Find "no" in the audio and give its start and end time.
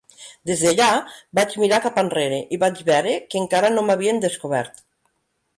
3.77-3.87